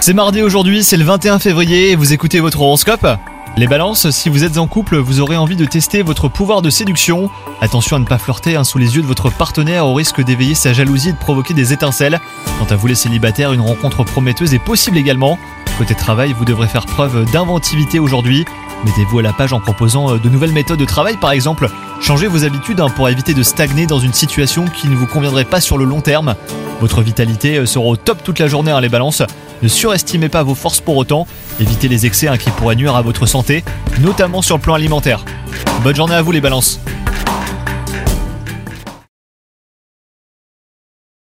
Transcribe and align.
C'est 0.00 0.12
mardi 0.12 0.42
aujourd'hui, 0.42 0.82
c'est 0.82 0.96
le 0.96 1.04
21 1.04 1.38
février 1.38 1.92
et 1.92 1.94
vous 1.94 2.12
écoutez 2.12 2.40
votre 2.40 2.62
horoscope 2.62 3.06
Les 3.56 3.68
balances, 3.68 4.10
si 4.10 4.28
vous 4.28 4.42
êtes 4.42 4.58
en 4.58 4.66
couple, 4.66 4.96
vous 4.96 5.20
aurez 5.20 5.36
envie 5.36 5.54
de 5.54 5.64
tester 5.64 6.02
votre 6.02 6.26
pouvoir 6.26 6.62
de 6.62 6.68
séduction. 6.68 7.30
Attention 7.60 7.94
à 7.94 8.00
ne 8.00 8.04
pas 8.06 8.18
flirter 8.18 8.56
hein, 8.56 8.64
sous 8.64 8.78
les 8.78 8.96
yeux 8.96 9.02
de 9.02 9.06
votre 9.06 9.30
partenaire 9.30 9.86
au 9.86 9.94
risque 9.94 10.20
d'éveiller 10.20 10.56
sa 10.56 10.72
jalousie 10.72 11.10
et 11.10 11.12
de 11.12 11.16
provoquer 11.16 11.54
des 11.54 11.72
étincelles. 11.72 12.20
Quant 12.58 12.66
à 12.74 12.74
vous 12.74 12.88
les 12.88 12.96
célibataires, 12.96 13.52
une 13.52 13.60
rencontre 13.60 14.02
prometteuse 14.02 14.52
est 14.52 14.58
possible 14.58 14.98
également. 14.98 15.38
Côté 15.78 15.94
travail, 15.94 16.34
vous 16.36 16.44
devrez 16.44 16.66
faire 16.66 16.86
preuve 16.86 17.30
d'inventivité 17.30 18.00
aujourd'hui. 18.00 18.44
Mettez-vous 18.84 19.20
à 19.20 19.22
la 19.22 19.32
page 19.32 19.52
en 19.52 19.60
proposant 19.60 20.12
euh, 20.12 20.18
de 20.18 20.28
nouvelles 20.28 20.50
méthodes 20.50 20.80
de 20.80 20.84
travail 20.84 21.18
par 21.18 21.30
exemple. 21.30 21.70
Changez 22.00 22.26
vos 22.26 22.42
habitudes 22.42 22.80
hein, 22.80 22.88
pour 22.88 23.08
éviter 23.08 23.32
de 23.32 23.44
stagner 23.44 23.86
dans 23.86 24.00
une 24.00 24.12
situation 24.12 24.64
qui 24.64 24.88
ne 24.88 24.96
vous 24.96 25.06
conviendrait 25.06 25.44
pas 25.44 25.60
sur 25.60 25.78
le 25.78 25.84
long 25.84 26.00
terme. 26.00 26.34
Votre 26.82 27.00
vitalité 27.00 27.58
euh, 27.58 27.64
sera 27.64 27.84
au 27.84 27.94
top 27.94 28.24
toute 28.24 28.40
la 28.40 28.48
journée 28.48 28.72
hein, 28.72 28.80
les 28.80 28.88
balances. 28.88 29.22
Ne 29.62 29.68
surestimez 29.68 30.28
pas 30.28 30.42
vos 30.42 30.56
forces 30.56 30.80
pour 30.80 30.96
autant. 30.96 31.28
Évitez 31.60 31.86
les 31.86 32.06
excès 32.06 32.26
hein, 32.26 32.36
qui 32.36 32.50
pourraient 32.50 32.74
nuire 32.74 32.96
à 32.96 33.02
votre 33.02 33.24
santé, 33.24 33.62
notamment 34.00 34.42
sur 34.42 34.56
le 34.56 34.62
plan 34.62 34.74
alimentaire. 34.74 35.24
Bonne 35.84 35.94
journée 35.94 36.16
à 36.16 36.22
vous 36.22 36.32
les 36.32 36.40
balances 36.40 36.80